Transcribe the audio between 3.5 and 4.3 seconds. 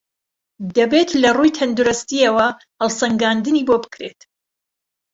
بۆ بکرێت